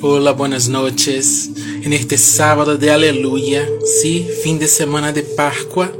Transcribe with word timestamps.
Hola, 0.00 0.30
buenas 0.30 0.68
noches. 0.68 1.50
En 1.82 1.92
este 1.92 2.18
sábado 2.18 2.78
de 2.78 2.92
aleluya, 2.92 3.68
sí, 3.84 4.28
fin 4.44 4.60
de 4.60 4.68
semana 4.68 5.12
de 5.12 5.24
Pascua, 5.24 5.92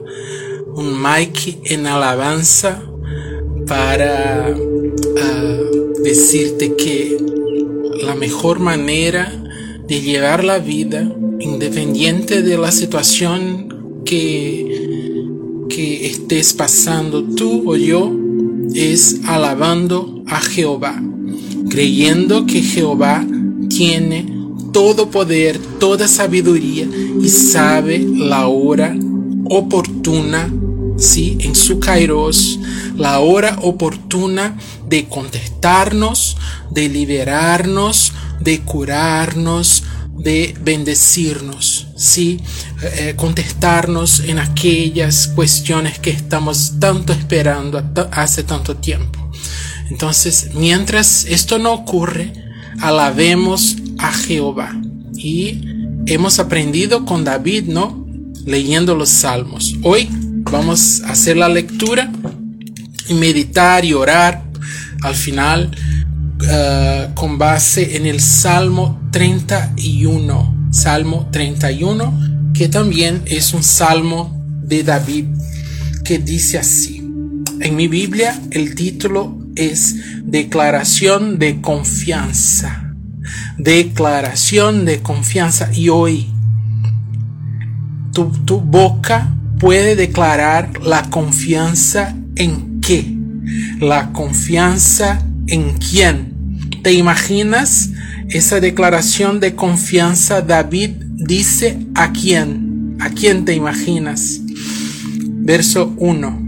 un 0.69 1.03
Mike 1.03 1.59
en 1.65 1.85
alabanza 1.85 2.81
para 3.67 4.55
uh, 4.55 6.03
decirte 6.05 6.77
que 6.77 7.17
la 8.01 8.15
mejor 8.15 8.61
manera 8.61 9.33
de 9.89 10.01
llevar 10.01 10.45
la 10.45 10.61
vida, 10.61 11.13
independiente 11.41 12.43
de 12.43 12.57
la 12.57 12.71
situación 12.71 14.03
que, 14.05 15.67
que 15.69 16.07
estés 16.07 16.53
pasando 16.53 17.25
tú 17.25 17.69
o 17.69 17.75
yo, 17.75 18.13
es 18.77 19.23
alabando 19.25 20.23
a 20.29 20.41
Jehová, 20.41 21.03
creyendo 21.69 22.47
que 22.47 22.63
Jehová 22.63 23.27
tiene 23.79 24.27
todo 24.73 25.09
poder, 25.09 25.57
toda 25.79 26.09
sabiduría 26.09 26.85
y 27.23 27.29
sabe 27.29 28.01
la 28.01 28.49
hora 28.49 28.93
oportuna, 29.49 30.53
sí, 30.97 31.39
en 31.43 31.55
su 31.55 31.79
kairos, 31.79 32.59
la 32.97 33.21
hora 33.21 33.57
oportuna 33.63 34.59
de 34.89 35.07
contestarnos, 35.07 36.37
de 36.73 36.89
liberarnos, 36.89 38.15
de 38.41 38.63
curarnos, 38.63 39.85
de 40.17 40.57
bendecirnos, 40.61 41.87
sí, 41.97 42.41
eh, 42.83 43.15
contestarnos 43.15 44.25
en 44.27 44.41
aquellas 44.41 45.29
cuestiones 45.29 46.01
que 46.01 46.11
estamos 46.11 46.81
tanto 46.81 47.13
esperando 47.13 47.81
hace 48.11 48.43
tanto 48.43 48.77
tiempo. 48.79 49.31
Entonces, 49.89 50.51
mientras 50.55 51.27
esto 51.27 51.61
no 51.61 51.73
ocurre, 51.73 52.48
alabemos 52.81 53.77
a 53.99 54.13
Jehová. 54.13 54.75
Y 55.17 55.63
hemos 56.07 56.39
aprendido 56.39 57.05
con 57.05 57.25
David, 57.25 57.65
¿no? 57.65 58.07
Leyendo 58.47 58.95
los 58.95 59.09
salmos. 59.09 59.77
Hoy 59.83 60.09
vamos 60.51 61.03
a 61.03 61.13
hacer 61.13 61.37
la 61.37 61.49
lectura 61.49 62.11
y 63.09 63.15
meditar 63.15 63.85
y 63.85 63.93
orar 63.93 64.45
al 65.03 65.15
final 65.15 65.71
uh, 66.43 67.15
con 67.15 67.39
base 67.39 67.97
en 67.97 68.07
el 68.07 68.21
Salmo 68.21 69.01
31. 69.13 70.69
Salmo 70.71 71.29
31, 71.33 72.53
que 72.55 72.69
también 72.69 73.23
es 73.27 73.55
un 73.55 73.63
salmo 73.63 74.39
de 74.63 74.83
David, 74.83 75.25
que 76.05 76.19
dice 76.19 76.59
así. 76.59 76.99
En 77.61 77.75
mi 77.75 77.89
Biblia 77.89 78.41
el 78.51 78.75
título 78.75 79.37
es 79.59 79.97
declaración 80.25 81.39
de 81.39 81.61
confianza. 81.61 82.95
Declaración 83.59 84.85
de 84.85 85.03
confianza. 85.03 85.71
Y 85.75 85.89
hoy 85.89 86.33
tu, 88.13 88.31
tu 88.45 88.61
boca 88.61 89.35
puede 89.59 89.97
declarar 89.97 90.71
la 90.83 91.11
confianza 91.11 92.15
en 92.37 92.81
qué? 92.81 93.13
La 93.81 94.13
confianza 94.13 95.23
en 95.49 95.75
quién. 95.79 96.61
¿Te 96.83 96.93
imaginas 96.93 97.91
esa 98.29 98.61
declaración 98.61 99.41
de 99.41 99.55
confianza? 99.55 100.41
David 100.41 100.91
dice 101.17 101.79
a 101.95 102.13
quién. 102.13 102.97
¿A 103.01 103.11
quién 103.11 103.45
te 103.45 103.55
imaginas? 103.55 104.41
Verso 105.41 105.95
1. 105.99 106.48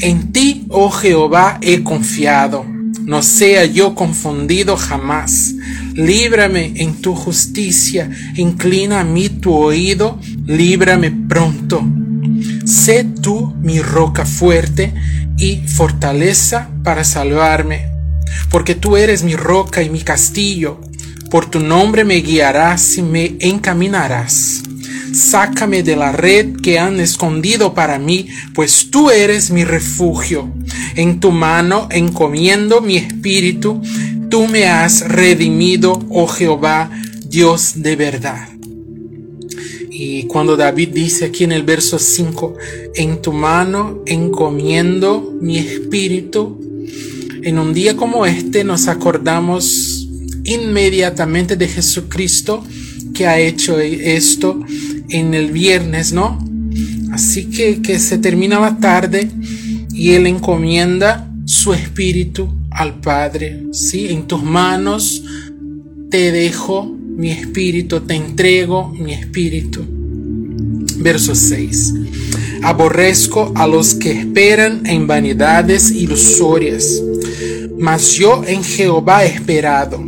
En 0.00 0.32
ti, 0.32 0.66
oh 0.68 0.90
Jehová, 0.90 1.58
he 1.62 1.82
confiado. 1.82 2.64
No 3.04 3.22
sea 3.22 3.66
yo 3.66 3.94
confundido 3.94 4.76
jamás. 4.76 5.54
Líbrame 5.94 6.72
en 6.76 7.00
tu 7.02 7.14
justicia. 7.14 8.10
Inclina 8.36 9.00
a 9.00 9.04
mí 9.04 9.28
tu 9.28 9.52
oído. 9.52 10.18
Líbrame 10.46 11.10
pronto. 11.10 11.84
Sé 12.64 13.04
tú 13.04 13.54
mi 13.62 13.80
roca 13.80 14.24
fuerte 14.24 14.94
y 15.36 15.56
fortaleza 15.66 16.70
para 16.82 17.04
salvarme. 17.04 17.90
Porque 18.50 18.74
tú 18.74 18.96
eres 18.96 19.22
mi 19.22 19.36
roca 19.36 19.82
y 19.82 19.90
mi 19.90 20.00
castillo. 20.00 20.80
Por 21.30 21.46
tu 21.46 21.60
nombre 21.60 22.04
me 22.04 22.16
guiarás 22.16 22.96
y 22.96 23.02
me 23.02 23.36
encaminarás. 23.40 24.62
Sácame 25.14 25.84
de 25.84 25.94
la 25.94 26.10
red 26.10 26.56
que 26.56 26.78
han 26.78 26.98
escondido 26.98 27.72
para 27.72 27.98
mí, 27.98 28.26
pues 28.52 28.90
tú 28.90 29.10
eres 29.10 29.50
mi 29.50 29.64
refugio. 29.64 30.52
En 30.96 31.20
tu 31.20 31.30
mano 31.30 31.88
encomiendo 31.90 32.80
mi 32.80 32.96
espíritu, 32.96 33.80
tú 34.28 34.48
me 34.48 34.66
has 34.66 35.08
redimido, 35.08 36.04
oh 36.10 36.26
Jehová, 36.26 36.90
Dios 37.28 37.74
de 37.76 37.94
verdad. 37.94 38.48
Y 39.90 40.24
cuando 40.24 40.56
David 40.56 40.88
dice 40.88 41.26
aquí 41.26 41.44
en 41.44 41.52
el 41.52 41.62
verso 41.62 42.00
5, 42.00 42.56
en 42.96 43.22
tu 43.22 43.32
mano 43.32 44.02
encomiendo 44.06 45.32
mi 45.40 45.58
espíritu, 45.58 46.60
en 47.44 47.60
un 47.60 47.72
día 47.72 47.94
como 47.94 48.26
este 48.26 48.64
nos 48.64 48.88
acordamos 48.88 50.08
inmediatamente 50.42 51.56
de 51.56 51.68
Jesucristo 51.68 52.64
que 53.14 53.26
ha 53.26 53.38
hecho 53.38 53.78
esto 53.78 54.58
en 55.14 55.32
el 55.32 55.52
viernes, 55.52 56.12
¿no? 56.12 56.38
Así 57.12 57.46
que, 57.46 57.80
que 57.80 57.98
se 58.00 58.18
termina 58.18 58.58
la 58.58 58.78
tarde 58.78 59.30
y 59.92 60.10
él 60.10 60.26
encomienda 60.26 61.30
su 61.44 61.72
espíritu 61.72 62.48
al 62.70 63.00
Padre, 63.00 63.62
¿sí? 63.72 64.08
En 64.08 64.26
tus 64.26 64.42
manos 64.42 65.22
te 66.10 66.32
dejo 66.32 66.84
mi 66.84 67.30
espíritu, 67.30 68.00
te 68.00 68.14
entrego 68.14 68.88
mi 68.88 69.12
espíritu. 69.12 69.84
Verso 70.96 71.34
6. 71.34 71.94
Aborrezco 72.62 73.52
a 73.54 73.68
los 73.68 73.94
que 73.94 74.10
esperan 74.10 74.84
en 74.86 75.06
vanidades 75.06 75.92
ilusorias, 75.92 77.00
mas 77.78 78.14
yo 78.14 78.42
en 78.46 78.64
Jehová 78.64 79.24
he 79.24 79.28
esperado. 79.28 80.02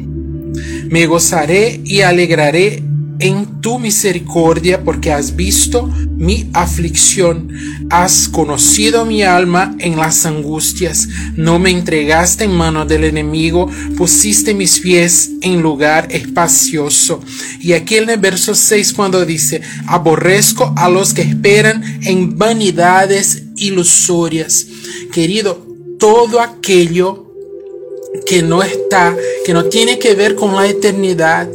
Me 0.88 1.06
gozaré 1.06 1.80
y 1.84 2.00
alegraré 2.00 2.82
en 3.18 3.60
tu 3.60 3.78
misericordia 3.78 4.84
porque 4.84 5.12
has 5.12 5.36
visto 5.36 5.90
mi 6.16 6.48
aflicción, 6.52 7.50
has 7.90 8.28
conocido 8.28 9.04
mi 9.04 9.22
alma 9.22 9.74
en 9.78 9.96
las 9.96 10.26
angustias, 10.26 11.08
no 11.36 11.58
me 11.58 11.70
entregaste 11.70 12.44
en 12.44 12.52
mano 12.52 12.84
del 12.84 13.04
enemigo, 13.04 13.70
pusiste 13.96 14.54
mis 14.54 14.80
pies 14.80 15.30
en 15.42 15.62
lugar 15.62 16.08
espacioso. 16.10 17.20
Y 17.60 17.72
aquí 17.72 17.96
en 17.96 18.10
el 18.10 18.18
verso 18.18 18.54
6 18.54 18.92
cuando 18.92 19.24
dice, 19.24 19.60
aborrezco 19.86 20.72
a 20.76 20.88
los 20.88 21.14
que 21.14 21.22
esperan 21.22 21.82
en 22.02 22.38
vanidades 22.38 23.44
ilusorias. 23.56 24.66
Querido, 25.12 25.66
todo 25.98 26.40
aquello 26.40 27.26
que 28.26 28.42
no 28.42 28.62
está, 28.62 29.16
que 29.44 29.52
no 29.52 29.64
tiene 29.66 29.98
que 29.98 30.14
ver 30.14 30.34
con 30.34 30.54
la 30.54 30.66
eternidad, 30.66 31.48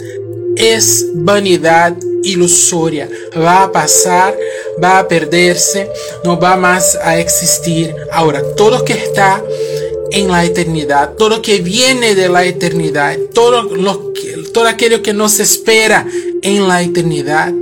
es 0.56 1.08
vanidad 1.14 1.96
ilusoria. 2.24 3.10
Va 3.36 3.64
a 3.64 3.72
pasar, 3.72 4.38
va 4.82 5.00
a 5.00 5.08
perderse, 5.08 5.90
no 6.24 6.40
va 6.40 6.56
más 6.56 6.96
a 6.96 7.20
existir. 7.20 7.96
Ahora, 8.12 8.42
todo 8.56 8.80
lo 8.80 8.86
que 8.86 8.94
está 8.94 9.44
en 10.12 10.28
la 10.30 10.44
eternidad, 10.44 11.14
todo 11.14 11.30
lo 11.30 11.42
que 11.42 11.62
viene 11.62 12.16
de 12.16 12.30
la 12.30 12.46
eternidad, 12.46 13.18
todo, 13.34 13.64
lo 13.64 14.14
que, 14.14 14.44
todo 14.54 14.68
aquello 14.68 15.02
que 15.02 15.14
nos 15.14 15.40
espera 15.40 16.06
en 16.42 16.68
la 16.68 16.82
eternidad, 16.82 17.54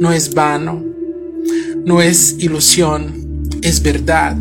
no 0.00 0.12
es 0.12 0.32
vano, 0.32 0.84
no 1.84 2.00
es 2.00 2.36
ilusión, 2.38 3.48
es 3.62 3.82
verdad, 3.82 4.36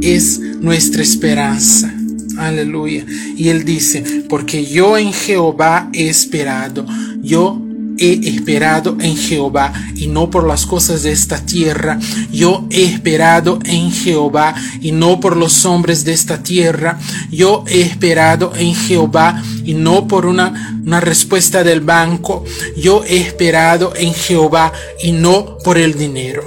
es 0.00 0.38
nuestra 0.38 1.02
esperanza. 1.02 1.93
Aleluya. 2.38 3.04
Y 3.36 3.48
él 3.48 3.64
dice, 3.64 4.24
porque 4.28 4.64
yo 4.64 4.98
en 4.98 5.12
Jehová 5.12 5.88
he 5.92 6.08
esperado, 6.08 6.86
yo 7.22 7.60
he 7.98 8.28
esperado 8.28 8.96
en 9.00 9.16
Jehová 9.16 9.72
y 9.94 10.08
no 10.08 10.30
por 10.30 10.46
las 10.46 10.66
cosas 10.66 11.02
de 11.02 11.12
esta 11.12 11.44
tierra. 11.44 11.98
Yo 12.32 12.66
he 12.70 12.84
esperado 12.84 13.58
en 13.64 13.90
Jehová 13.90 14.54
y 14.80 14.92
no 14.92 15.20
por 15.20 15.36
los 15.36 15.64
hombres 15.64 16.04
de 16.04 16.12
esta 16.12 16.42
tierra. 16.42 16.98
Yo 17.30 17.64
he 17.68 17.82
esperado 17.82 18.52
en 18.56 18.74
Jehová 18.74 19.42
y 19.64 19.74
no 19.74 20.08
por 20.08 20.26
una, 20.26 20.80
una 20.84 21.00
respuesta 21.00 21.62
del 21.62 21.80
banco. 21.80 22.44
Yo 22.76 23.04
he 23.04 23.18
esperado 23.18 23.92
en 23.96 24.12
Jehová 24.12 24.72
y 25.02 25.12
no 25.12 25.58
por 25.58 25.78
el 25.78 25.94
dinero. 25.94 26.42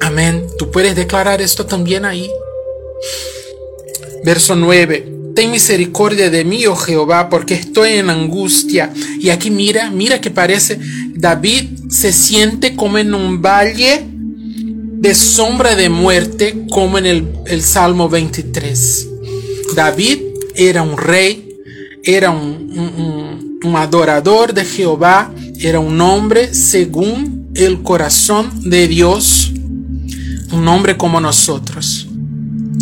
Amén. 0.00 0.46
Tú 0.58 0.70
puedes 0.70 0.96
declarar 0.96 1.40
esto 1.40 1.64
también 1.64 2.04
ahí. 2.04 2.28
Verso 4.24 4.56
9. 4.56 5.12
Ten 5.34 5.50
misericordia 5.50 6.30
de 6.30 6.44
mí, 6.44 6.64
oh 6.66 6.76
Jehová, 6.76 7.28
porque 7.28 7.54
estoy 7.54 7.90
en 7.90 8.08
angustia. 8.08 8.92
Y 9.20 9.30
aquí 9.30 9.50
mira, 9.50 9.90
mira 9.90 10.20
que 10.20 10.30
parece, 10.30 10.78
David 11.14 11.64
se 11.90 12.12
siente 12.12 12.74
como 12.76 12.98
en 12.98 13.14
un 13.14 13.42
valle 13.42 14.04
de 14.06 15.14
sombra 15.14 15.74
de 15.76 15.88
muerte, 15.88 16.64
como 16.70 16.98
en 16.98 17.06
el, 17.06 17.28
el 17.46 17.62
Salmo 17.62 18.08
23. 18.08 19.08
David 19.74 20.18
era 20.54 20.82
un 20.82 20.96
rey, 20.96 21.56
era 22.02 22.30
un, 22.30 23.58
un 23.62 23.76
adorador 23.76 24.54
de 24.54 24.64
Jehová, 24.64 25.32
era 25.60 25.80
un 25.80 26.00
hombre 26.00 26.54
según 26.54 27.50
el 27.54 27.82
corazón 27.82 28.50
de 28.62 28.88
Dios, 28.88 29.52
un 30.52 30.68
hombre 30.68 30.96
como 30.96 31.20
nosotros. 31.20 32.03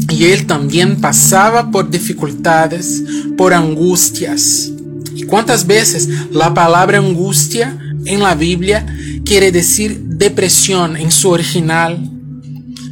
Y 0.08 0.26
él 0.26 0.46
también 0.46 1.00
pasaba 1.00 1.70
por 1.70 1.90
dificultades, 1.90 3.02
por 3.36 3.54
angustias. 3.54 4.70
¿Y 5.14 5.24
cuántas 5.24 5.66
veces 5.66 6.08
la 6.30 6.54
palabra 6.54 6.98
angustia 6.98 7.78
en 8.04 8.20
la 8.20 8.34
Biblia 8.34 8.86
quiere 9.24 9.52
decir 9.52 9.98
depresión 10.00 10.96
en 10.96 11.10
su 11.10 11.30
original? 11.30 12.10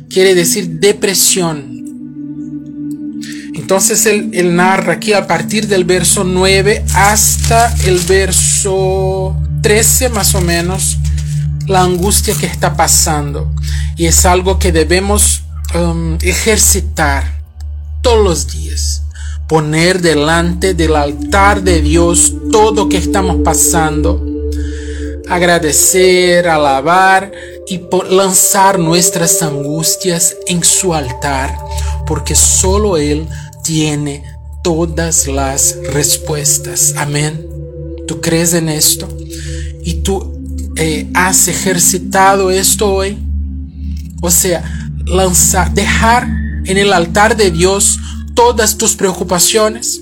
Quiere 0.08 0.34
decir 0.34 0.80
depresión. 0.80 1.70
Entonces 3.54 4.06
él, 4.06 4.30
él, 4.32 4.56
narra 4.56 4.94
aquí 4.94 5.12
a 5.12 5.26
partir 5.26 5.68
del 5.68 5.84
verso 5.84 6.24
9 6.24 6.84
hasta 6.94 7.74
el 7.84 7.98
verso 8.00 9.36
13 9.62 10.08
más 10.08 10.34
o 10.34 10.40
menos 10.40 10.98
la 11.66 11.82
angustia 11.82 12.34
que 12.34 12.46
está 12.46 12.76
pasando. 12.76 13.54
Y 13.96 14.06
es 14.06 14.26
algo 14.26 14.58
que 14.58 14.72
debemos 14.72 15.42
um, 15.74 16.18
ejercitar 16.22 17.42
todos 18.02 18.24
los 18.24 18.52
días. 18.52 19.02
Poner 19.48 20.00
delante 20.00 20.74
del 20.74 20.94
altar 20.94 21.62
de 21.62 21.80
Dios 21.82 22.34
todo 22.52 22.88
que 22.88 22.96
estamos 22.96 23.38
pasando. 23.44 24.24
Agradecer, 25.28 26.48
alabar 26.48 27.32
y 27.66 27.80
lanzar 28.10 28.78
nuestras 28.78 29.42
angustias 29.42 30.36
en 30.46 30.62
su 30.62 30.94
altar. 30.94 31.58
Porque 32.06 32.34
solo 32.34 32.96
Él 32.96 33.26
tiene 33.64 34.22
todas 34.62 35.26
las 35.26 35.76
respuestas. 35.92 36.94
Amén. 36.96 37.46
¿Tú 38.06 38.20
crees 38.20 38.54
en 38.54 38.68
esto? 38.68 39.08
¿Y 39.84 39.94
tú 40.02 40.38
eh, 40.76 41.08
has 41.14 41.48
ejercitado 41.48 42.50
esto 42.50 42.92
hoy? 42.92 43.18
O 44.20 44.30
sea, 44.30 44.79
lanzar, 45.10 45.72
dejar 45.74 46.26
en 46.64 46.78
el 46.78 46.92
altar 46.92 47.36
de 47.36 47.50
Dios 47.50 47.98
todas 48.34 48.78
tus 48.78 48.94
preocupaciones. 48.94 50.00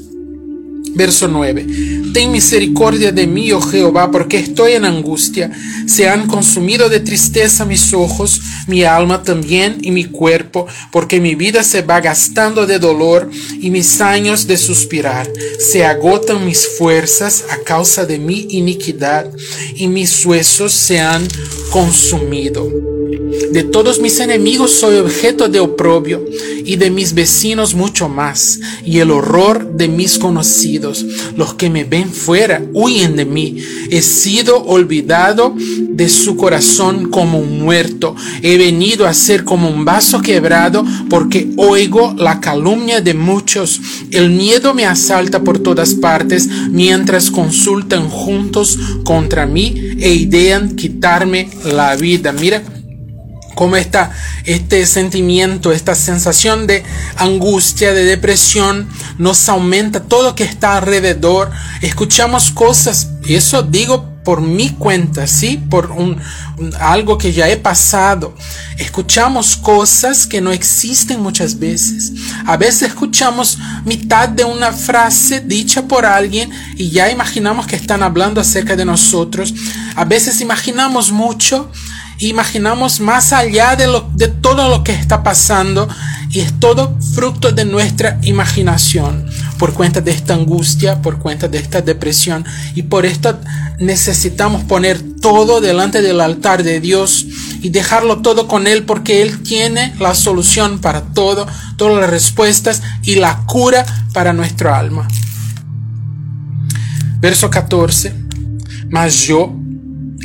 Verso 0.94 1.28
9. 1.28 1.66
Ten 2.12 2.32
misericordia 2.32 3.12
de 3.12 3.26
mí, 3.26 3.52
oh 3.52 3.60
Jehová, 3.60 4.10
porque 4.10 4.38
estoy 4.38 4.72
en 4.72 4.84
angustia. 4.84 5.50
Se 5.86 6.08
han 6.08 6.26
consumido 6.26 6.88
de 6.88 7.00
tristeza 7.00 7.64
mis 7.64 7.92
ojos, 7.92 8.40
mi 8.66 8.82
alma 8.82 9.22
también 9.22 9.78
y 9.80 9.90
mi 9.90 10.06
cuerpo, 10.06 10.66
porque 10.90 11.20
mi 11.20 11.34
vida 11.34 11.62
se 11.62 11.82
va 11.82 12.00
gastando 12.00 12.66
de 12.66 12.78
dolor 12.78 13.30
y 13.60 13.70
mis 13.70 14.00
años 14.00 14.46
de 14.46 14.56
suspirar. 14.56 15.30
Se 15.60 15.84
agotan 15.84 16.44
mis 16.44 16.66
fuerzas 16.66 17.44
a 17.50 17.62
causa 17.62 18.04
de 18.04 18.18
mi 18.18 18.48
iniquidad 18.50 19.30
y 19.76 19.86
mis 19.88 20.24
huesos 20.24 20.72
se 20.72 20.98
han 20.98 21.28
consumido. 21.70 22.97
De 23.52 23.62
todos 23.62 24.00
mis 24.00 24.20
enemigos 24.20 24.72
soy 24.72 24.98
objeto 24.98 25.48
de 25.48 25.60
oprobio 25.60 26.24
y 26.64 26.76
de 26.76 26.90
mis 26.90 27.14
vecinos 27.14 27.74
mucho 27.74 28.10
más, 28.10 28.60
y 28.84 28.98
el 28.98 29.10
horror 29.10 29.72
de 29.72 29.88
mis 29.88 30.18
conocidos. 30.18 31.06
Los 31.34 31.54
que 31.54 31.70
me 31.70 31.84
ven 31.84 32.12
fuera 32.12 32.62
huyen 32.74 33.16
de 33.16 33.24
mí. 33.24 33.56
He 33.90 34.02
sido 34.02 34.62
olvidado 34.64 35.54
de 35.56 36.08
su 36.10 36.36
corazón 36.36 37.08
como 37.08 37.38
un 37.38 37.60
muerto. 37.60 38.14
He 38.42 38.58
venido 38.58 39.06
a 39.06 39.14
ser 39.14 39.44
como 39.44 39.70
un 39.70 39.86
vaso 39.86 40.20
quebrado 40.20 40.84
porque 41.08 41.48
oigo 41.56 42.14
la 42.18 42.40
calumnia 42.40 43.00
de 43.00 43.14
muchos. 43.14 43.80
El 44.10 44.30
miedo 44.30 44.74
me 44.74 44.84
asalta 44.84 45.42
por 45.42 45.58
todas 45.60 45.94
partes 45.94 46.46
mientras 46.70 47.30
consultan 47.30 48.10
juntos 48.10 48.78
contra 49.04 49.46
mí 49.46 49.96
e 49.98 50.12
idean 50.12 50.76
quitarme 50.76 51.48
la 51.64 51.96
vida. 51.96 52.32
Mira 52.32 52.62
cómo 53.58 53.74
está 53.74 54.12
este 54.44 54.86
sentimiento, 54.86 55.72
esta 55.72 55.96
sensación 55.96 56.68
de 56.68 56.84
angustia, 57.16 57.92
de 57.92 58.04
depresión, 58.04 58.88
nos 59.18 59.48
aumenta 59.48 60.04
todo 60.04 60.22
lo 60.22 60.34
que 60.36 60.44
está 60.44 60.76
alrededor. 60.76 61.50
Escuchamos 61.82 62.52
cosas, 62.52 63.08
y 63.24 63.34
eso 63.34 63.62
digo 63.62 64.14
por 64.22 64.42
mi 64.42 64.70
cuenta, 64.70 65.26
¿sí? 65.26 65.60
Por 65.70 65.90
un, 65.90 66.20
algo 66.78 67.18
que 67.18 67.32
ya 67.32 67.48
he 67.48 67.56
pasado. 67.56 68.32
Escuchamos 68.76 69.56
cosas 69.56 70.28
que 70.28 70.40
no 70.40 70.52
existen 70.52 71.20
muchas 71.20 71.58
veces. 71.58 72.12
A 72.46 72.56
veces 72.56 72.82
escuchamos 72.82 73.58
mitad 73.84 74.28
de 74.28 74.44
una 74.44 74.72
frase 74.72 75.40
dicha 75.40 75.82
por 75.88 76.06
alguien 76.06 76.48
y 76.76 76.90
ya 76.90 77.10
imaginamos 77.10 77.66
que 77.66 77.74
están 77.74 78.04
hablando 78.04 78.40
acerca 78.40 78.76
de 78.76 78.84
nosotros. 78.84 79.52
A 79.96 80.04
veces 80.04 80.40
imaginamos 80.40 81.10
mucho 81.10 81.72
imaginamos 82.18 83.00
más 83.00 83.32
allá 83.32 83.76
de, 83.76 83.86
lo, 83.86 84.10
de 84.14 84.28
todo 84.28 84.68
lo 84.68 84.82
que 84.84 84.92
está 84.92 85.22
pasando 85.22 85.88
y 86.30 86.40
es 86.40 86.58
todo 86.60 86.98
fruto 87.14 87.52
de 87.52 87.64
nuestra 87.64 88.18
imaginación 88.22 89.26
por 89.58 89.72
cuenta 89.72 90.00
de 90.00 90.10
esta 90.10 90.34
angustia, 90.34 91.00
por 91.00 91.18
cuenta 91.18 91.48
de 91.48 91.58
esta 91.58 91.80
depresión 91.80 92.44
y 92.74 92.82
por 92.82 93.06
esto 93.06 93.38
necesitamos 93.78 94.64
poner 94.64 95.00
todo 95.20 95.60
delante 95.60 96.02
del 96.02 96.20
altar 96.20 96.62
de 96.62 96.80
Dios 96.80 97.26
y 97.60 97.70
dejarlo 97.70 98.18
todo 98.18 98.46
con 98.46 98.66
Él 98.66 98.84
porque 98.84 99.22
Él 99.22 99.42
tiene 99.42 99.94
la 99.98 100.14
solución 100.14 100.80
para 100.80 101.02
todo, 101.02 101.46
todas 101.76 102.00
las 102.00 102.10
respuestas 102.10 102.82
y 103.02 103.16
la 103.16 103.44
cura 103.46 103.84
para 104.12 104.32
nuestro 104.32 104.74
alma. 104.74 105.08
Verso 107.20 107.50
14. 107.50 108.14
Mas 108.90 109.22
yo 109.22 109.54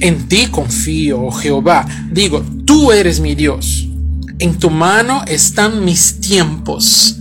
en 0.03 0.27
ti 0.27 0.47
confío, 0.47 1.21
oh 1.21 1.31
Jehová. 1.31 1.87
Digo, 2.11 2.43
tú 2.65 2.91
eres 2.91 3.21
mi 3.21 3.35
Dios. 3.35 3.87
En 4.37 4.59
tu 4.59 4.69
mano 4.69 5.23
están 5.25 5.85
mis 5.85 6.19
tiempos. 6.19 7.17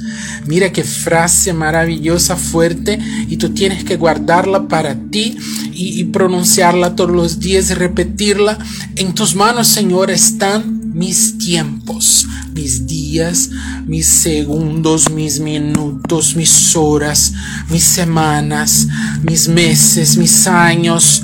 Mira 0.47 0.73
qué 0.73 0.83
frase 0.83 1.53
maravillosa, 1.53 2.35
fuerte, 2.35 2.99
y 3.29 3.37
tú 3.37 3.51
tienes 3.51 3.85
que 3.85 3.97
guardarla 3.97 4.67
para 4.67 4.97
ti 4.97 5.37
y, 5.73 6.03
pronunciarla 6.07 6.97
todos 6.97 7.13
los 7.13 7.39
días 7.39 7.71
y 7.71 7.75
repetirla. 7.75 8.59
En 8.97 9.15
tus 9.15 9.37
manos, 9.37 9.69
Señor, 9.69 10.11
están 10.11 10.93
mis 10.93 11.39
tiempos, 11.39 12.27
mis 12.53 12.89
días, 12.89 13.51
mis 13.87 14.07
segundos, 14.07 15.09
mis 15.13 15.39
minutos, 15.39 16.35
mis 16.35 16.75
horas, 16.75 17.33
mis 17.71 17.85
semanas, 17.85 18.89
mis 19.23 19.47
meses, 19.47 20.17
mis 20.17 20.49
años 20.49 21.23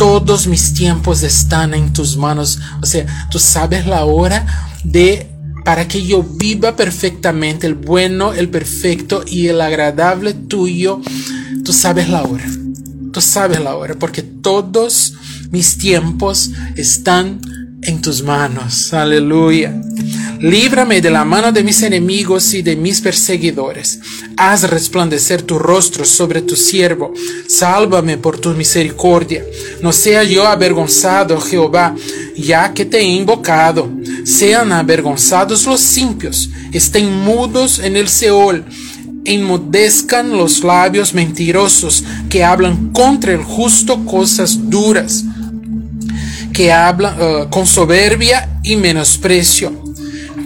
todos 0.00 0.46
mis 0.46 0.72
tiempos 0.72 1.22
están 1.22 1.74
en 1.74 1.92
tus 1.92 2.16
manos. 2.16 2.58
O 2.80 2.86
sea, 2.86 3.28
tú 3.30 3.38
sabes 3.38 3.86
la 3.86 4.06
hora 4.06 4.46
de 4.82 5.28
para 5.62 5.86
que 5.86 6.02
yo 6.02 6.22
viva 6.22 6.74
perfectamente 6.74 7.66
el 7.66 7.74
bueno, 7.74 8.32
el 8.32 8.48
perfecto 8.48 9.22
y 9.26 9.48
el 9.48 9.60
agradable 9.60 10.32
tuyo. 10.32 11.02
Tú 11.66 11.74
sabes 11.74 12.08
la 12.08 12.22
hora. 12.22 12.46
Tú 13.12 13.20
sabes 13.20 13.60
la 13.60 13.76
hora 13.76 13.94
porque 13.94 14.22
todos 14.22 15.12
mis 15.50 15.76
tiempos 15.76 16.50
están 16.76 17.38
en 17.82 18.00
tus 18.00 18.22
manos. 18.22 18.94
Aleluya. 18.94 19.82
Líbrame 20.40 21.02
de 21.02 21.10
la 21.10 21.22
mano 21.22 21.52
de 21.52 21.62
mis 21.62 21.82
enemigos 21.82 22.54
y 22.54 22.62
de 22.62 22.74
mis 22.74 23.02
perseguidores. 23.02 24.00
Haz 24.38 24.62
resplandecer 24.70 25.42
tu 25.42 25.58
rostro 25.58 26.06
sobre 26.06 26.40
tu 26.40 26.56
siervo. 26.56 27.12
Sálvame 27.46 28.16
por 28.16 28.38
tu 28.38 28.54
misericordia. 28.54 29.44
No 29.82 29.92
sea 29.92 30.24
yo 30.24 30.46
avergonzado, 30.46 31.38
Jehová, 31.42 31.94
ya 32.38 32.72
que 32.72 32.86
te 32.86 33.00
he 33.00 33.04
invocado. 33.04 33.90
Sean 34.24 34.72
avergonzados 34.72 35.66
los 35.66 35.98
impios. 35.98 36.48
Estén 36.72 37.12
mudos 37.12 37.78
en 37.78 37.96
el 37.96 38.08
Seol 38.08 38.64
enmudezcan 39.22 40.30
los 40.30 40.64
labios 40.64 41.12
mentirosos 41.12 42.02
que 42.30 42.42
hablan 42.42 42.90
contra 42.90 43.34
el 43.34 43.44
justo 43.44 44.06
cosas 44.06 44.70
duras, 44.70 45.26
que 46.54 46.72
hablan 46.72 47.16
eh, 47.20 47.46
con 47.50 47.66
soberbia 47.66 48.60
y 48.62 48.76
menosprecio 48.76 49.89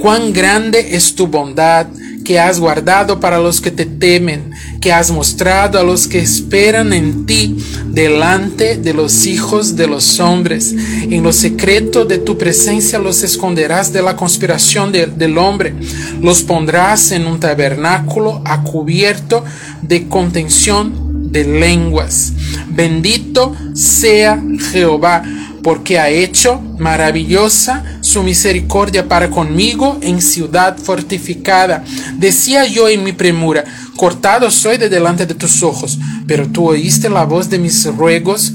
cuán 0.05 0.35
grande 0.35 0.97
es 0.97 1.15
tu 1.15 1.29
bondad 1.29 1.87
que 2.27 2.39
has 2.39 2.61
guardado 2.61 3.21
para 3.21 3.39
los 3.39 3.63
que 3.63 3.71
te 3.71 3.87
temen, 3.87 4.51
que 4.79 4.93
has 4.93 5.11
mostrado 5.11 5.81
a 5.81 5.83
los 5.83 6.07
que 6.07 6.19
esperan 6.19 6.93
en 6.93 7.25
ti 7.25 7.57
delante 7.87 8.77
de 8.77 8.93
los 8.93 9.25
hijos 9.25 9.77
de 9.77 9.87
los 9.87 10.21
hombres. 10.21 10.75
En 10.75 11.23
lo 11.23 11.33
secreto 11.33 12.05
de 12.05 12.19
tu 12.19 12.37
presencia 12.37 12.99
los 12.99 13.23
esconderás 13.23 13.95
de 13.95 14.03
la 14.03 14.15
conspiración 14.15 14.93
del 14.93 15.39
hombre, 15.39 15.73
los 16.21 16.43
pondrás 16.43 17.11
en 17.11 17.27
un 17.27 17.41
tabernáculo 17.41 18.43
a 18.45 18.63
cubierto 18.63 19.43
de 19.81 20.07
contención 20.07 21.33
de 21.33 21.45
lenguas. 21.45 22.35
Bendito 22.69 23.57
sea 23.73 24.39
Jehová, 24.71 25.23
porque 25.65 25.99
ha 25.99 26.11
hecho 26.11 26.61
maravillosa 26.79 27.99
su 28.03 28.23
misericordia 28.23 29.09
para 29.09 29.31
conmigo 29.31 29.99
en 30.03 30.21
ciudad 30.21 30.77
fortificada. 30.77 31.83
Decía 32.19 32.67
yo 32.67 32.87
en 32.89 33.03
mi 33.03 33.13
premura, 33.13 33.65
cortado 33.97 34.51
soy 34.51 34.77
de 34.77 34.91
delante 34.91 35.25
de 35.25 35.35
tus 35.35 35.63
ojos, 35.63 35.99
pero 36.27 36.47
tú 36.47 36.69
oíste 36.69 37.09
la 37.09 37.25
voz 37.25 37.49
de 37.49 37.59
mis 37.59 37.87
ruegos 37.97 38.53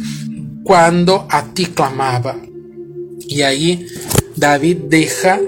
cuando 0.63 1.25
a 1.31 1.43
ti 1.45 1.65
clamaba. 1.65 2.37
Y 3.27 3.41
ahí 3.41 3.87
David 4.35 4.77
deja 4.87 5.39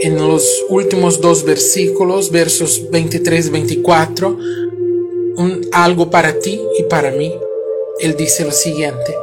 en 0.00 0.16
los 0.16 0.42
últimos 0.70 1.20
dos 1.20 1.44
versículos, 1.44 2.30
versos 2.30 2.80
23-24, 2.90 4.38
algo 5.72 6.08
para 6.10 6.38
ti 6.38 6.58
y 6.78 6.84
para 6.84 7.10
mí. 7.10 7.34
Él 7.98 8.16
dice 8.16 8.46
lo 8.46 8.52
siguiente, 8.52 9.14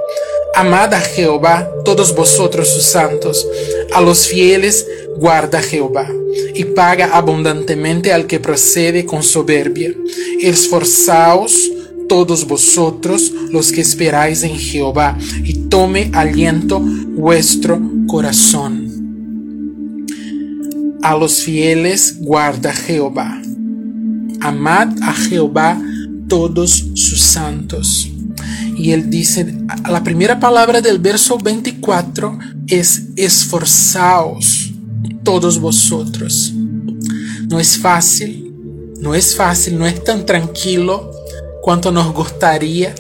Amad 0.58 0.92
a 0.96 1.00
Jehová 1.00 1.70
todos 1.86 2.16
vosotros 2.16 2.68
sus 2.68 2.82
santos, 2.82 3.48
a 3.94 4.02
los 4.02 4.28
fieles 4.28 4.88
guarda 5.16 5.62
Jehová, 5.62 6.12
y 6.56 6.66
paga 6.66 7.16
abundantemente 7.16 8.12
al 8.12 8.26
que 8.26 8.40
procede 8.40 9.06
con 9.06 9.22
soberbia. 9.22 9.94
Esforzaos 10.42 11.72
todos 12.10 12.48
vosotros 12.48 13.32
los 13.52 13.72
que 13.72 13.82
esperáis 13.82 14.42
en 14.42 14.58
Jehová, 14.58 15.16
y 15.44 15.54
tome 15.70 16.10
aliento 16.12 16.80
vuestro 16.80 17.80
corazón. 18.08 20.08
A 21.04 21.16
los 21.16 21.44
fieles 21.44 22.18
guarda 22.20 22.74
Jehová. 22.74 23.40
Amad 24.42 24.90
a 25.04 25.14
Jehová 25.14 25.80
todos 26.28 26.84
sus 26.96 27.22
santos. 27.22 28.10
Y 28.78 28.92
él 28.92 29.10
dice, 29.10 29.56
la 29.90 30.04
primera 30.04 30.40
palabra 30.40 30.82
del 30.82 31.00
verso 31.00 31.38
24 31.38 32.38
es 32.68 33.08
esforzaos 33.16 34.72
todos 35.24 35.60
vosotros. 35.60 36.54
No 37.50 37.60
es 37.60 37.78
fácil, 37.78 38.54
no 39.02 39.16
es 39.16 39.36
fácil, 39.36 39.78
no 39.80 39.88
es 39.88 40.04
tan 40.04 40.26
tranquilo 40.26 41.12
cuanto 41.62 41.92
nos 41.92 42.14
gustaría 42.14 42.94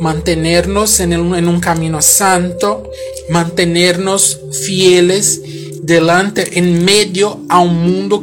mantenernos 0.00 0.98
en, 1.00 1.12
en 1.12 1.48
un 1.48 1.60
camino 1.60 2.02
santo, 2.02 2.90
mantenernos 3.30 4.40
fieles 4.66 5.40
delante, 5.82 6.58
en 6.58 6.84
medio 6.84 7.40
a 7.48 7.60
un 7.60 7.82
mundo 7.82 8.22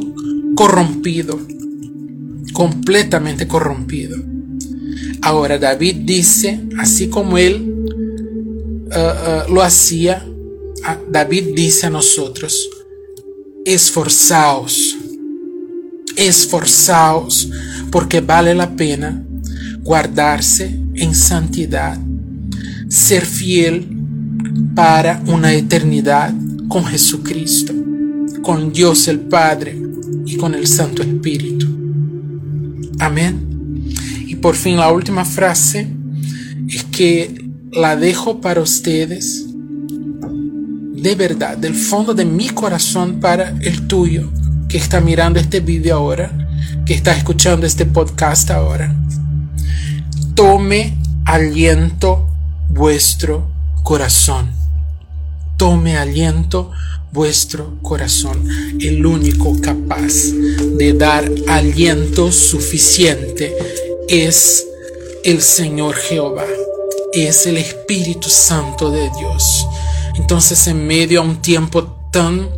corrompido, 0.55 1.39
completamente 2.53 3.47
corrompido. 3.47 4.26
Ahora 5.21 5.57
David 5.57 5.97
dice, 6.03 6.61
así 6.79 7.09
como 7.09 7.37
él 7.37 7.85
uh, 8.85 9.49
uh, 9.49 9.53
lo 9.53 9.61
hacía, 9.61 10.25
David 11.09 11.55
dice 11.55 11.87
a 11.87 11.89
nosotros, 11.89 12.69
esforzaos, 13.65 14.95
esforzaos, 16.15 17.49
porque 17.91 18.21
vale 18.21 18.55
la 18.55 18.75
pena 18.75 19.23
guardarse 19.81 20.79
en 20.95 21.15
santidad, 21.15 21.97
ser 22.89 23.25
fiel 23.25 23.87
para 24.75 25.21
una 25.27 25.53
eternidad 25.53 26.33
con 26.67 26.85
Jesucristo, 26.85 27.73
con 28.41 28.71
Dios 28.71 29.07
el 29.07 29.19
Padre 29.19 29.81
y 30.25 30.37
con 30.37 30.53
el 30.53 30.67
Santo 30.67 31.01
Espíritu. 31.01 31.67
Amén. 32.99 33.56
Por 34.41 34.55
fin 34.55 34.77
la 34.77 34.91
última 34.91 35.25
frase 35.25 35.87
es 36.69 36.83
que 36.85 37.49
la 37.71 37.95
dejo 37.95 38.41
para 38.41 38.61
ustedes 38.61 39.45
de 39.49 41.15
verdad, 41.15 41.57
del 41.57 41.75
fondo 41.75 42.13
de 42.13 42.25
mi 42.25 42.49
corazón 42.49 43.19
para 43.19 43.49
el 43.61 43.87
tuyo, 43.87 44.31
que 44.67 44.77
está 44.77 44.99
mirando 44.99 45.39
este 45.39 45.59
video 45.59 45.97
ahora, 45.97 46.31
que 46.85 46.95
está 46.95 47.15
escuchando 47.15 47.67
este 47.67 47.85
podcast 47.85 48.49
ahora. 48.49 48.95
Tome 50.33 50.97
aliento 51.25 52.27
vuestro 52.69 53.51
corazón 53.83 54.57
tome 55.57 55.97
aliento 55.97 56.71
vuestro 57.11 57.79
corazón, 57.81 58.47
el 58.79 59.05
único 59.05 59.59
capaz 59.59 60.31
de 60.77 60.93
dar 60.93 61.29
aliento 61.47 62.31
suficiente 62.31 63.55
es 64.07 64.65
el 65.23 65.41
Señor 65.41 65.95
Jehová, 65.95 66.45
es 67.13 67.45
el 67.45 67.57
Espíritu 67.57 68.29
Santo 68.29 68.91
de 68.91 69.09
Dios. 69.17 69.67
Entonces 70.15 70.67
en 70.67 70.87
medio 70.87 71.21
a 71.21 71.23
un 71.23 71.41
tiempo 71.41 72.09
tan 72.11 72.49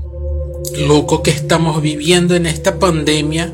loco 0.87 1.23
que 1.23 1.31
estamos 1.31 1.81
viviendo 1.81 2.35
en 2.35 2.45
esta 2.45 2.79
pandemia, 2.79 3.53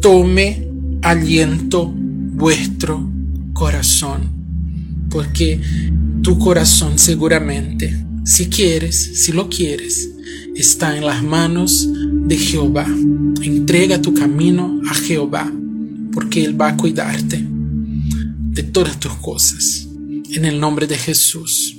tome 0.00 0.68
aliento 1.02 1.90
vuestro 1.92 3.08
corazón, 3.52 4.30
porque 5.10 5.60
tu 6.22 6.38
corazón 6.38 6.98
seguramente 6.98 8.06
si 8.26 8.46
quieres, 8.46 9.22
si 9.22 9.30
lo 9.30 9.48
quieres, 9.48 10.10
está 10.56 10.96
en 10.96 11.06
las 11.06 11.22
manos 11.22 11.88
de 12.26 12.36
Jehová. 12.36 12.84
Entrega 13.40 14.02
tu 14.02 14.14
camino 14.14 14.80
a 14.90 14.94
Jehová, 14.94 15.48
porque 16.16 16.42
Él 16.42 16.58
va 16.58 16.70
a 16.70 16.76
cuidarte 16.78 17.44
de 17.44 18.62
todas 18.62 18.98
tus 18.98 19.12
cosas. 19.16 19.86
En 20.32 20.46
el 20.46 20.58
nombre 20.58 20.86
de 20.86 20.96
Jesús. 20.96 21.76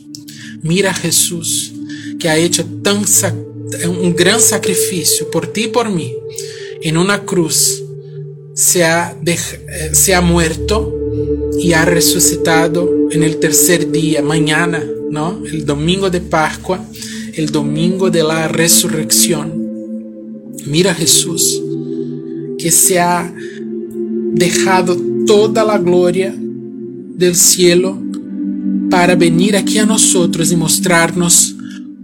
Mira 0.62 0.92
a 0.92 0.94
Jesús, 0.94 1.74
que 2.20 2.30
ha 2.30 2.38
hecho 2.38 2.64
tan 2.84 3.04
un 3.90 4.16
gran 4.16 4.40
sacrificio 4.40 5.32
por 5.32 5.48
ti 5.48 5.64
y 5.64 5.68
por 5.70 5.90
mí. 5.90 6.14
En 6.84 6.98
una 6.98 7.24
cruz 7.24 7.84
se 8.54 8.86
ha, 8.86 9.18
eh, 9.26 9.38
se 9.94 10.14
ha 10.14 10.22
muerto 10.22 10.94
y 11.60 11.74
ha 11.74 11.84
resucitado 11.84 13.10
en 13.10 13.24
el 13.24 13.40
tercer 13.40 13.92
día, 13.92 14.22
mañana 14.22 14.84
¿no? 15.10 15.42
El 15.46 15.66
domingo 15.66 16.10
de 16.10 16.22
Pascua, 16.22 16.84
el 17.34 17.50
domingo 17.52 18.10
de 18.10 18.24
la 18.24 18.48
resurrección. 18.48 19.66
Mira 20.66 20.94
Jesús, 20.94 21.62
que 22.58 22.72
se 22.72 23.00
ha 23.00 23.34
dejado 24.38 24.98
toda 25.26 25.64
la 25.64 25.78
gloria 25.78 26.34
del 26.38 27.36
cielo 27.36 28.02
para 28.90 29.16
venir 29.16 29.56
aquí 29.56 29.78
a 29.80 29.86
nosotros 29.86 30.52
y 30.52 30.56
mostrarnos 30.56 31.56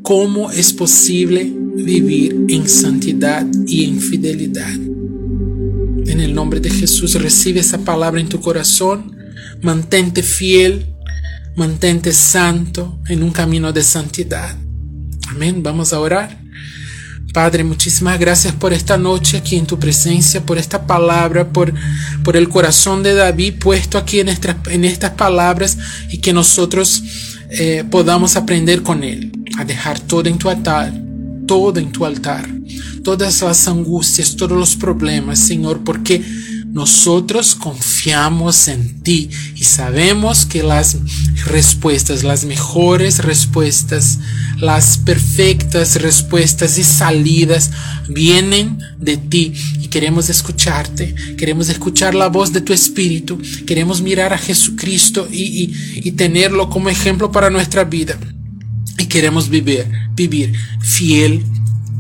cómo 0.02 0.52
es 0.52 0.74
posible 0.74 1.52
vivir 1.76 2.46
en 2.50 2.68
santidad 2.68 3.46
y 3.66 3.86
en 3.86 4.00
fidelidad. 4.00 4.74
En 4.74 6.20
el 6.20 6.34
nombre 6.34 6.60
de 6.60 6.70
Jesús 6.70 7.14
recibe 7.16 7.62
esa 7.62 7.80
palabra 7.80 8.20
en 8.20 8.28
tu 8.28 8.40
corazón, 8.40 9.16
mantente 9.62 10.22
fiel 10.22 10.94
mantente 11.56 12.14
santo 12.14 13.00
en 13.08 13.24
un 13.24 13.32
camino 13.32 13.72
de 13.72 13.84
santidad. 13.84 14.56
Amén. 15.30 15.62
Vamos 15.62 15.94
a 15.94 16.00
orar. 16.00 16.43
Padre, 17.34 17.64
muchísimas 17.64 18.20
gracias 18.20 18.54
por 18.54 18.74
esta 18.74 18.96
noche 18.96 19.38
aquí 19.38 19.56
en 19.56 19.66
tu 19.66 19.80
presencia, 19.80 20.46
por 20.46 20.60
esta 20.60 20.86
palabra, 20.86 21.50
por, 21.50 21.74
por 22.24 22.38
el 22.38 22.48
corazón 22.48 23.02
de 23.02 23.16
David 23.16 23.56
puesto 23.60 23.98
aquí 23.98 24.20
en, 24.20 24.30
estas 24.86 25.12
palabras 25.12 25.80
y 26.12 26.20
que 26.20 26.32
nosotros 26.32 27.02
eh, 27.50 27.84
podamos 27.90 28.36
aprender 28.36 28.84
con 28.84 29.04
él, 29.04 29.32
a 29.58 29.66
dejar 29.66 30.00
todo 30.00 30.30
en 30.30 30.38
tu 30.38 30.48
altar, 30.48 30.94
todo 31.48 31.80
en 31.80 31.92
tu 31.92 32.06
altar, 32.06 32.48
todas 33.04 33.42
las 33.42 33.68
angustias, 33.68 34.36
todos 34.36 34.56
los 34.56 34.76
problemas, 34.76 35.40
Señor, 35.40 35.84
porque 35.84 36.24
nosotros 36.74 37.54
confiamos 37.54 38.68
en 38.68 39.04
ti 39.04 39.30
y 39.56 39.64
sabemos 39.64 40.48
que 40.48 40.64
las 40.64 40.98
respuestas, 41.46 42.24
las 42.24 42.46
mejores 42.46 43.20
respuestas, 43.20 44.18
las 44.58 44.98
perfectas 44.98 46.02
respuestas 46.02 46.80
y 46.80 46.84
salidas 46.84 47.70
vienen 48.10 48.80
de 48.98 49.18
ti. 49.18 49.54
Y 49.82 49.88
queremos 49.90 50.32
escucharte, 50.32 51.14
queremos 51.38 51.70
escuchar 51.70 52.16
la 52.16 52.28
voz 52.28 52.52
de 52.52 52.62
tu 52.62 52.74
espíritu, 52.74 53.40
queremos 53.68 54.02
mirar 54.02 54.34
a 54.34 54.40
Jesucristo 54.40 55.28
y, 55.32 55.76
y, 55.96 56.12
tenerlo 56.14 56.72
como 56.72 56.90
ejemplo 56.90 57.32
para 57.32 57.52
nuestra 57.52 57.84
vida. 57.84 58.18
Y 58.98 59.06
queremos 59.06 59.48
vivir, 59.48 59.86
vivir 60.16 60.54
fiel 60.82 61.46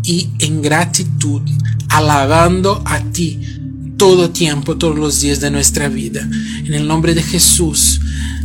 y 0.03 0.29
en 0.39 0.63
gratitud, 0.63 1.43
alabando 1.89 2.81
a 2.87 2.99
ti 3.11 3.39
todo 4.03 4.31
tiempo, 4.31 4.75
todos 4.75 4.99
los 4.99 5.21
días 5.21 5.39
de 5.39 5.49
nuestra 5.49 5.87
vida. 5.87 6.29
En 6.65 6.73
el 6.73 6.85
nombre 6.85 7.13
de 7.13 7.23
Jesús, 7.23 8.01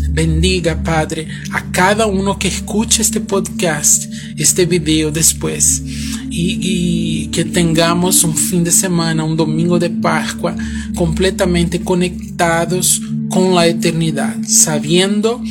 bendiga, 0.08 0.84
Padre, 0.84 1.26
a 1.50 1.72
cada 1.72 2.06
uno 2.06 2.38
que 2.38 2.46
escuche 2.46 3.02
este 3.02 3.20
podcast, 3.20 4.04
este 4.36 4.66
video 4.66 5.10
después. 5.10 5.82
Y, 6.30 7.26
que 7.32 7.44
tengamos 7.44 8.22
un 8.22 8.36
fin 8.36 8.62
de 8.62 8.70
semana, 8.70 9.24
un 9.24 9.36
domingo 9.36 9.80
de 9.80 9.90
Pascua, 9.90 10.54
completamente 10.94 11.80
conectados 11.80 13.02
con 13.28 13.56
la 13.56 13.66
eternidad, 13.66 14.36
sabiendo 14.46 15.42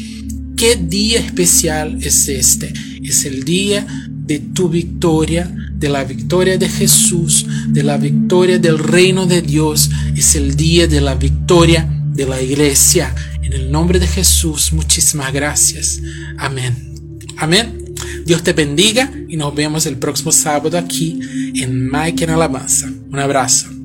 qué 0.56 0.78
día 0.78 1.20
especial 1.20 1.98
es 2.02 2.30
este. 2.30 2.72
Es 3.04 3.26
el 3.26 3.44
día 3.44 3.86
de 4.10 4.40
tu 4.40 4.70
victoria, 4.70 5.54
de 5.78 5.90
la 5.90 6.04
victoria 6.04 6.58
de 6.58 6.68
Jesús, 6.68 7.46
de 7.70 7.84
la 7.84 7.98
victoria 7.98 8.58
del 8.60 8.80
reino 8.80 9.26
de 9.26 9.42
Dios. 9.42 9.90
Es 10.16 10.36
el 10.36 10.56
día 10.56 10.88
de 10.88 11.02
la 11.02 11.16
victoria 11.16 11.88
de 12.14 12.26
la 12.26 12.42
iglesia. 12.42 13.14
En 13.42 13.54
el 13.54 13.72
nombre 13.72 14.00
de 14.00 14.08
Jesús, 14.08 14.74
muchísimas 14.74 15.32
gracias. 15.32 16.02
Amén. 16.38 16.96
Amén. 17.38 17.94
Dios 18.26 18.44
te 18.44 18.54
bendiga 18.54 19.12
y 19.30 19.38
nos 19.38 19.56
vemos 19.56 19.86
el 19.86 19.98
próximo 19.98 20.32
sábado 20.32 20.78
aquí 20.78 21.20
en 21.56 21.90
Mike 21.90 22.26
en 22.26 22.32
Alabanza. 22.32 22.92
Un 23.10 23.20
abrazo. 23.20 23.77